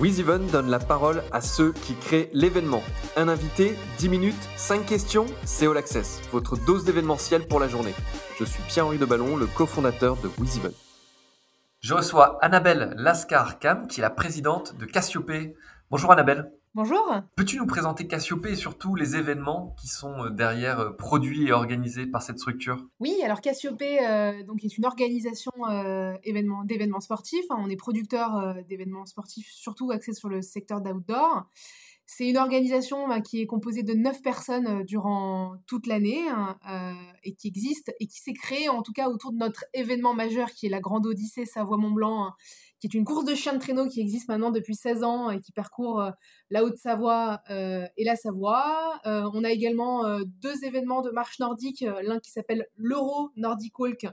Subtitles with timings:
[0.00, 2.82] WizEven donne la parole à ceux qui créent l'événement.
[3.16, 7.92] Un invité, 10 minutes, 5 questions, c'est All Access, votre dose d'événementiel pour la journée.
[8.38, 10.72] Je suis Pierre-Henri de Ballon, le cofondateur de WizEven.
[11.80, 15.54] Je reçois Annabelle Lascar-Cam, qui est la présidente de Cassiopée.
[15.90, 16.50] Bonjour Annabelle.
[16.72, 17.12] Bonjour.
[17.34, 21.52] Peux-tu nous présenter Cassiopée et surtout les événements qui sont euh, derrière euh, produits et
[21.52, 22.86] organisés par cette structure?
[23.00, 25.50] Oui, alors Cassiopée euh, donc est une organisation
[26.22, 27.44] d'événements sportifs.
[27.50, 31.48] on est producteur d'événements sportifs, surtout axés sur le secteur d'outdoor.
[32.06, 36.56] C'est une organisation bah, qui est composée de neuf personnes durant toute l'année hein,
[37.24, 40.50] et qui existe et qui s'est créée en tout cas autour de notre événement majeur
[40.50, 42.26] qui est la Grande Odyssée Savoie-Mont-Blanc.
[42.26, 42.34] Hein,
[42.80, 45.40] qui est une course de chiens de traîneau qui existe maintenant depuis 16 ans et
[45.40, 46.10] qui parcourt euh,
[46.48, 48.98] la Haute-Savoie euh, et la Savoie.
[49.06, 54.06] Euh, on a également deux événements de marche nordique, l'un qui s'appelle l'Euro Nordic Walk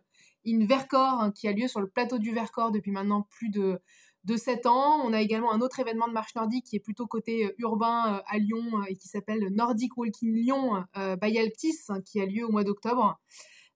[0.45, 3.79] in Vercors, hein, qui a lieu sur le plateau du Vercors depuis maintenant plus de,
[4.25, 5.01] de 7 ans.
[5.05, 8.37] On a également un autre événement de marche nordique qui est plutôt côté urbain à
[8.37, 10.83] Lyon et qui s'appelle Nordic Walking Lyon
[11.21, 13.17] by Alptis, hein, qui a lieu au mois d'octobre.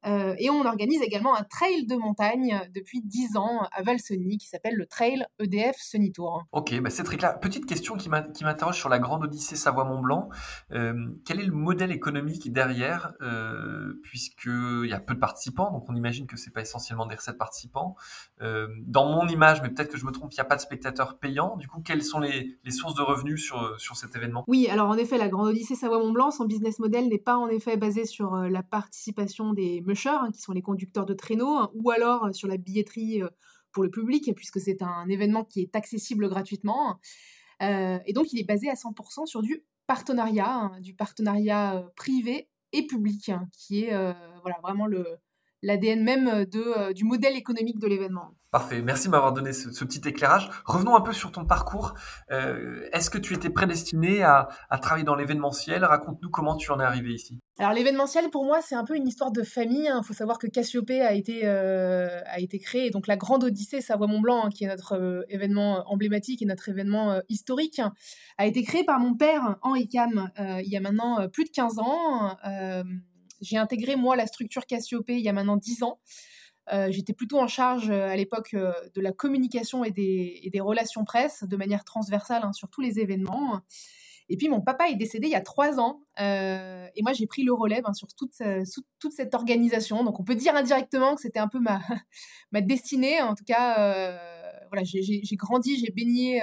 [0.06, 4.48] Euh, et on organise également un trail de montagne depuis 10 ans à Valseny qui
[4.48, 6.44] s'appelle le Trail EDF Sunny Tour.
[6.52, 7.40] Ok, bah c'est très clair.
[7.40, 10.30] Petite question qui m'interroge sur la grande Odyssée Savoie-Mont-Blanc.
[10.72, 10.94] Euh,
[11.26, 15.96] quel est le modèle économique derrière euh, Puisqu'il y a peu de participants, donc on
[15.96, 17.96] imagine que c'est pas essentiellement des recettes participants.
[18.42, 20.62] Euh, dans mon image, mais peut-être que je me trompe, il n'y a pas de
[20.62, 21.58] spectateurs payants.
[21.58, 24.44] Du coup, quelles sont les, les sources de revenus sur, sur cet événement?
[24.48, 27.78] Oui, alors en effet, la grande Odyssée Savoie-Mont-Blanc, son business model n'est pas en effet
[27.78, 32.26] basé sur la participation des Hein, qui sont les conducteurs de traîneaux, hein, ou alors
[32.26, 33.30] euh, sur la billetterie euh,
[33.72, 37.00] pour le public, puisque c'est un événement qui est accessible gratuitement.
[37.62, 42.50] Euh, et donc, il est basé à 100% sur du partenariat, hein, du partenariat privé
[42.74, 43.92] et public, qui est
[44.42, 45.06] voilà, vraiment le,
[45.62, 48.34] l'ADN même de, du modèle économique de l'événement.
[48.50, 50.50] Parfait, merci de m'avoir donné ce, petit éclairage.
[50.66, 51.94] Revenons un peu sur ton parcours.
[52.30, 54.48] Est-ce que tu étais prédestiné à,
[54.82, 55.84] travailler dans l'événementiel?
[55.84, 57.40] Raconte-nous comment tu en es arrivé ici.
[57.62, 59.84] Alors l'événementiel, pour moi, c'est un peu une histoire de famille.
[59.84, 60.02] Il hein.
[60.02, 64.46] faut savoir que Cassiopée a été, euh, a été créé, donc la Grande Odyssée Savoie-Mont-Blanc,
[64.46, 67.80] hein, qui est notre euh, événement emblématique et notre événement historique,
[68.40, 71.78] a été créé par mon père, Henri Cam, il y a maintenant plus de 15
[71.78, 72.36] ans.
[73.42, 76.00] j'ai intégré, moi, la structure Cassiopée il y a maintenant 10 ans.
[76.72, 81.04] Euh, j'étais plutôt en charge euh, à l'époque euh, de la communication et des, relations
[81.04, 83.62] presse de manière transversale hein, sur tous les événements.
[84.30, 87.44] Et puis mon papa est décédé il y a trois ans et moi j'ai pris
[87.44, 88.34] le relais ben, sur toute,
[89.00, 90.04] toute, cette organisation.
[90.04, 91.82] Donc on peut dire indirectement que c'était un peu ma,
[92.52, 93.22] ma destinée.
[93.22, 94.20] En tout cas,
[94.70, 96.42] voilà, j'ai grandi, j'ai baigné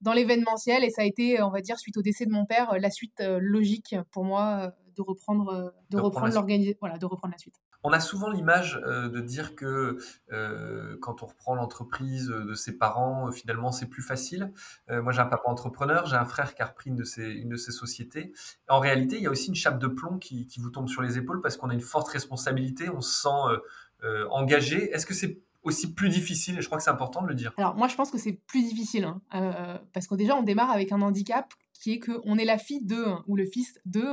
[0.00, 2.78] dans l'événementiel et ça a été, on va dire, suite au décès de mon père,
[2.78, 6.46] la suite logique pour moi de reprendre, de, reprendre,
[6.80, 7.54] voilà, de reprendre la suite.
[7.88, 9.98] On a souvent l'image euh, de dire que
[10.32, 14.52] euh, quand on reprend l'entreprise de ses parents, euh, finalement, c'est plus facile.
[14.88, 18.32] moi, j'ai un papa entrepreneur, j'ai un frère qui a repris une de ses, sociétés.
[18.68, 21.00] En réalité, il y a aussi une chape de plomb qui, qui vous tombe sur
[21.00, 24.90] les épaules parce qu'on a une forte responsabilité, on se sent engagé.
[24.92, 27.52] Est-ce que c'est aussi plus difficile et je crois que c'est important de le dire.
[27.58, 30.92] Alors moi je pense que c'est plus difficile hein, parce que déjà on démarre avec
[30.92, 34.12] un handicap qui est qu'on est la fille d'eux ou le fils d'eux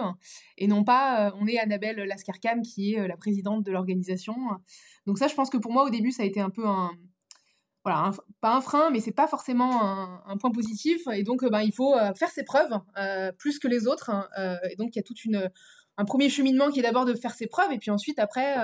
[0.58, 4.36] et non pas euh, on est Annabelle Lascarcam qui est euh, la présidente de l'organisation.
[5.06, 6.92] Donc ça, je pense que pour moi au début, ça a été un peu un
[7.86, 9.84] voilà, pas un frein, mais c'est pas forcément
[10.26, 11.02] un, point positif.
[11.14, 12.80] Et donc, ben, il faut euh, faire ses preuves
[13.38, 14.10] plus que les autres.
[14.10, 14.30] Hein,
[14.72, 15.52] et donc, il y a tout une,
[15.98, 18.56] un premier cheminement qui est d'abord de faire ses preuves, et puis ensuite, après,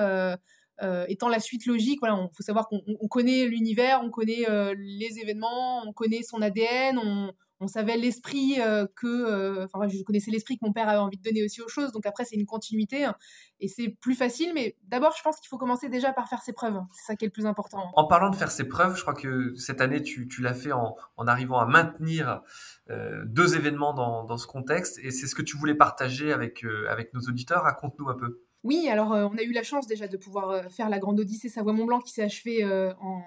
[1.07, 4.45] étant la suite logique, voilà, il faut savoir qu'on connaît l'univers, on connaît
[4.75, 10.01] les événements, on connaît son ADN, on, on savait l'esprit euh, que, euh, enfin, je
[10.03, 11.91] connaissais l'esprit que mon père avait envie de donner aussi aux choses.
[11.91, 13.15] Donc après, c'est une continuité hein,
[13.59, 14.51] et c'est plus facile.
[14.53, 16.79] Mais d'abord, je pense qu'il faut commencer déjà par faire ses preuves.
[16.93, 17.91] C'est ça qui est le plus important.
[17.95, 20.95] En parlant de faire ses preuves, je crois que cette année, tu, l'as fait en,
[21.17, 22.41] arrivant à maintenir
[22.89, 24.99] euh, deux événements dans, ce contexte.
[24.99, 27.63] Et c'est ce que tu voulais partager avec nos auditeurs.
[27.63, 28.41] Raconte-nous un peu.
[28.63, 32.01] Oui, alors on a eu la chance déjà de pouvoir faire la Grande Odyssée Savoie-Mont-Blanc
[32.01, 33.21] qui s'est achevée en,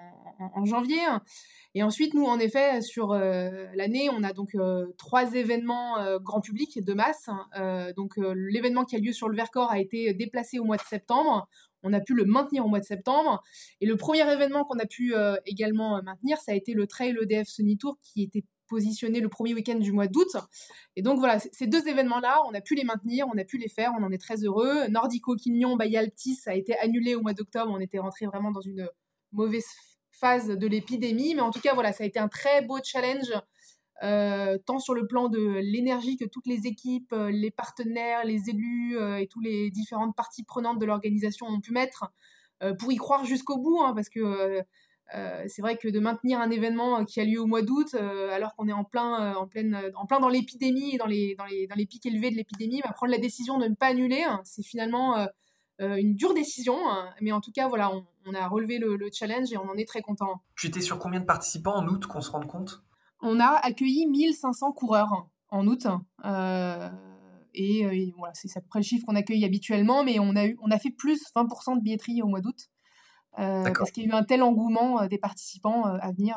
[0.53, 0.99] en, janvier.
[1.75, 6.19] Et ensuite, nous, en effet, sur euh, l'année, on a donc euh, trois événements euh,
[6.19, 7.29] grand public de masse.
[7.95, 11.47] donc, l'événement qui a lieu sur le Vercors a été déplacé au mois de septembre.
[11.81, 13.41] On a pu le maintenir au mois de septembre.
[13.81, 15.13] Et le premier événement qu'on a pu
[15.45, 19.53] également maintenir, ça a été le Trail EDF Sunny Tour qui était positionné le premier
[19.53, 20.35] week-end du mois d'août.
[20.95, 23.69] Et donc voilà, ces deux événements-là, on a pu les maintenir, on a pu les
[23.69, 24.87] faire, on en est très heureux.
[24.87, 28.89] Nordico Quignon, Bayaltis a été annulé au mois d'octobre, on était rentré vraiment dans une
[29.31, 29.67] mauvaise
[30.11, 31.35] phase de l'épidémie.
[31.35, 33.31] Mais en tout cas, voilà, ça a été un très beau challenge,
[34.01, 38.49] euh, tant sur le plan de l'énergie que toutes les équipes, euh, les partenaires, les
[38.49, 42.11] élus euh, et toutes les différentes parties prenantes de l'organisation ont pu mettre
[42.79, 44.63] pour y croire jusqu'au bout, hein, parce que
[45.47, 48.67] c'est vrai que de maintenir un événement qui a lieu au mois d'août, alors qu'on
[48.67, 51.75] est en plein, en pleine, en plein dans l'épidémie et dans les, dans, les, dans
[51.75, 54.63] les pics élevés de l'épidémie, bah, prendre la décision de ne pas annuler, hein, c'est
[54.63, 55.27] finalement
[55.79, 56.75] une dure décision.
[56.89, 57.09] Hein.
[57.21, 57.91] mais en tout cas, voilà,
[58.25, 60.41] on, a relevé le, le, challenge et on en est très content.
[60.55, 62.83] Tu étais sur combien de participants en août qu'on se rende compte?
[63.21, 65.87] On a accueilli 1500 coureurs en août.
[67.53, 70.57] Et, voilà, c'est à peu près le chiffre qu'on accueille habituellement, mais on a, eu,
[70.61, 72.69] on a fait plus 20% de billetterie au mois d'août.
[73.39, 76.35] Euh, parce qu'il y a eu un tel engouement euh, des participants euh, à venir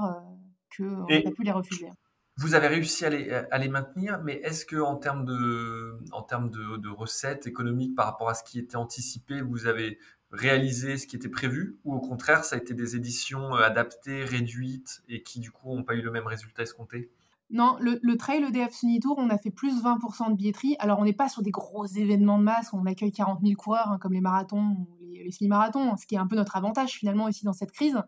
[0.76, 1.90] qu'on n'a pas pu les refuser.
[2.38, 6.22] Vous avez réussi à les, à les maintenir, mais est-ce que en termes, de, en
[6.22, 9.98] termes de, de, recettes économiques par rapport à ce qui était anticipé, vous avez
[10.32, 15.02] réalisé ce qui était prévu, ou au contraire, ça a été des éditions adaptées, réduites,
[15.08, 17.10] et qui du coup n'ont pas eu le même résultat escompté?
[17.48, 20.76] Non, le, le trail EDF Sunny Tour, on a fait plus 20% de billetterie.
[20.80, 23.54] Alors, on n'est pas sur des gros événements de masse où on accueille 40 000
[23.54, 26.92] coureurs, hein, comme les marathons ou les, semi-marathons, ce qui est un peu notre avantage
[26.92, 28.00] finalement ici dans cette crise.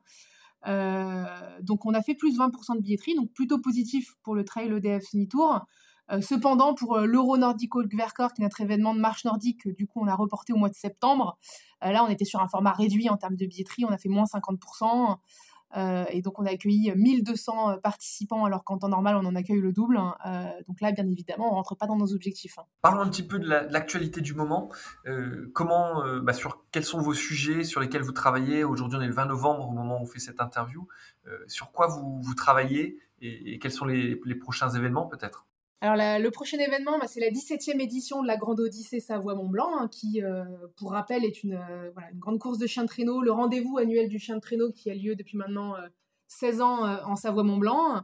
[0.67, 1.25] Euh,
[1.63, 5.05] donc, on a fait plus 20% de billetterie, donc plutôt positif pour le trail EDF
[5.05, 5.61] Sunny Tour.
[6.11, 9.87] Euh, cependant, pour euh, l'Euro Nordico Verkor, qui est notre événement de marche nordique, du
[9.87, 11.39] coup, on a reporté au mois de septembre.
[11.83, 14.25] là, on était sur un format réduit en termes de billetterie, on a fait moins
[14.25, 15.19] 50%.
[15.77, 19.35] Euh, et donc, on a accueilli 1200 euh, participants, alors qu'en temps normal, on en
[19.35, 19.99] accueille le double.
[19.99, 20.17] Hein.
[20.27, 22.59] Euh, donc là, bien évidemment, on rentre pas dans nos objectifs.
[22.59, 22.65] Hein.
[22.83, 24.71] Parlons un petit peu de l'actualité du moment.
[25.53, 28.65] comment, bah, sur quels sont vos sujets sur lesquels vous travaillez?
[28.65, 30.87] Aujourd'hui, on est le 20 novembre au moment où on fait cette interview.
[31.47, 32.99] sur quoi vous, vous travaillez?
[33.21, 35.47] Et, quels sont les prochains événements peut-être?
[35.81, 39.89] Alors le prochain événement, bah, c'est la 17e édition de la Grande Odyssée Savoie-Mont-Blanc, hein,
[39.89, 40.45] qui, euh,
[40.77, 44.19] pour rappel, est une, euh, grande course de chien de traîneau, le rendez-vous annuel du
[44.19, 45.75] chien de traîneau qui a lieu depuis maintenant
[46.27, 48.03] 16 euh, ans en Savoie-Mont-Blanc.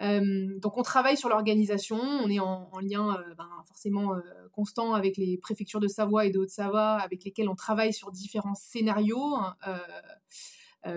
[0.00, 4.14] donc on travaille sur l'organisation, on est en, lien ben, forcément
[4.52, 8.54] constant avec les préfectures de Savoie et de Haute-Savoie, avec lesquelles on travaille sur différents
[8.54, 9.34] scénarios.
[9.34, 9.76] Hein, euh,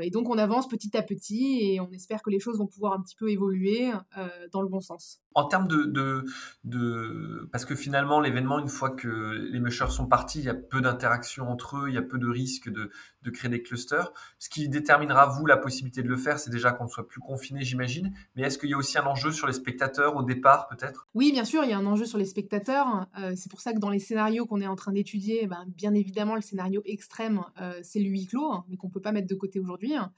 [0.02, 2.94] et donc on avance petit à petit et on espère que les choses vont pouvoir
[2.94, 5.22] un petit peu évoluer euh, dans le bon sens.
[5.34, 6.26] En termes de,
[6.64, 9.08] de, Parce que finalement, l'événement, une fois que
[9.52, 12.18] les mushers sont partis, il y a peu d'interactions entre eux, il y a peu
[12.18, 12.90] de risques de,
[13.22, 14.12] de créer des clusters.
[14.40, 17.20] Ce qui déterminera, vous, la possibilité de le faire, c'est déjà qu'on ne soit plus
[17.20, 18.14] confiné, j'imagine.
[18.36, 21.08] Mais est-ce qu'il y a aussi un enjeu sur les spectateurs au départ, peut-être?
[21.14, 23.08] Oui, bien sûr, il y a un enjeu sur les spectateurs.
[23.20, 25.94] Euh, c'est pour ça que dans les scénarios qu'on est en train d'étudier, ben, bien
[25.94, 27.42] évidemment, le scénario extrême,
[27.84, 30.12] c'est le huis clos, hein, mais qu'on ne peut pas mettre de côté aujourd'hui Hein,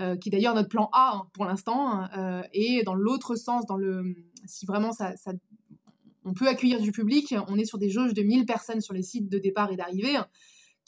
[0.00, 3.34] euh, qui est d'ailleurs notre plan A hein, pour l'instant, hein, euh, et dans l'autre
[3.34, 4.14] sens, dans le,
[4.46, 5.12] si vraiment ça,
[6.24, 9.02] on peut accueillir du public, on est sur des jauges de 1000 personnes sur les
[9.02, 10.16] sites de départ et d'arrivée,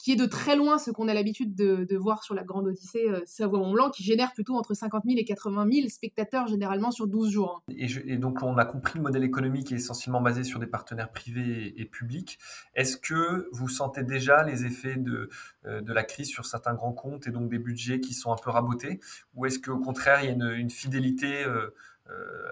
[0.01, 3.07] qui est de très loin ce qu'on a l'habitude de, voir sur la Grande Odyssée
[3.07, 7.29] euh, Savoie-Mont-Blanc, qui génère plutôt entre 50 000 et 80 000 spectateurs généralement sur 12
[7.29, 7.61] jours.
[7.77, 11.79] Et, donc on a compris le modèle économique est essentiellement basé sur des partenaires privés
[11.79, 12.39] et, publics.
[12.73, 15.29] Est-ce que vous sentez déjà les effets de,
[15.65, 18.37] euh, de la crise sur certains grands comptes et donc des budgets qui sont un
[18.37, 18.99] peu rabotés?
[19.35, 21.69] Ou est-ce qu'au contraire il y a une, fidélité euh,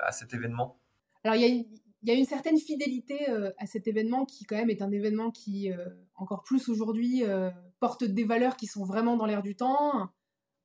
[0.03, 0.77] à cet événement?
[1.23, 1.63] Alors, il y, a,
[2.01, 4.91] il y a une certaine fidélité euh, à cet événement qui quand même est un
[4.91, 5.85] événement qui, euh,
[6.15, 7.49] encore plus aujourd'hui, euh,
[7.79, 10.09] porte des valeurs qui sont vraiment dans l'air du temps.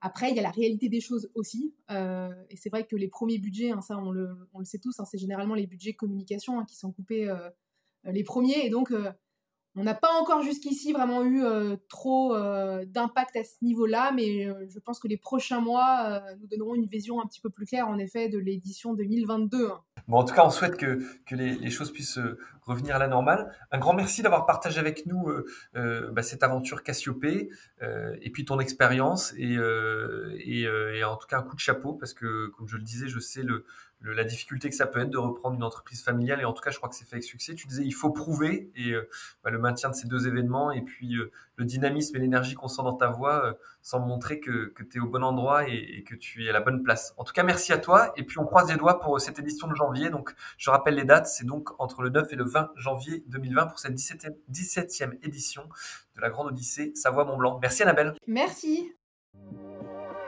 [0.00, 1.74] Après, il y a la réalité des choses aussi.
[1.88, 5.16] et c'est vrai que les premiers budgets, hein, ça on le, sait tous, hein, c'est
[5.16, 7.34] généralement les budgets communication hein, qui sont coupés
[8.04, 8.66] les premiers.
[8.66, 8.92] Et donc,
[9.76, 11.42] on n'a pas encore jusqu'ici vraiment eu
[11.88, 12.36] trop
[12.86, 17.20] d'impact à ce niveau-là, mais je pense que les prochains mois nous donneront une vision
[17.20, 19.70] un petit peu plus claire, en effet, de l'édition 2022.
[20.06, 20.98] Bon, en tout cas, on souhaite que,
[21.30, 23.50] les, choses puissent euh, revenir à la normale.
[23.70, 25.46] Un grand merci d'avoir partagé avec nous euh,
[25.76, 27.48] euh bah, cette aventure Cassiopée
[27.82, 32.12] euh, et puis ton expérience euh, et, en tout cas un coup de chapeau parce
[32.12, 33.64] que, comme je le disais, je sais le,
[34.12, 36.40] la difficulté que ça peut être de reprendre une entreprise familiale.
[36.40, 37.54] Et en tout cas, je crois que c'est fait avec succès.
[37.54, 38.70] Tu disais, il faut prouver.
[38.76, 39.08] Et euh,
[39.42, 42.68] bah, le maintien de ces deux événements et puis euh, le dynamisme et l'énergie qu'on
[42.68, 46.04] sent dans ta voix euh, semblent montrer que, que tu es au bon endroit et,
[46.06, 47.14] que tu es à la bonne place.
[47.16, 48.12] En tout cas, merci à toi.
[48.16, 50.10] Et puis, on croise les doigts pour cette édition de janvier.
[50.10, 51.26] Donc, je rappelle les dates.
[51.26, 55.68] C'est donc entre le 9 et le 20 janvier 2020 pour cette 17e, 17e édition
[56.16, 57.58] de la Grande Odyssée Savoie-Mont-Blanc.
[57.60, 58.14] Merci Annabelle.
[58.26, 58.92] Merci.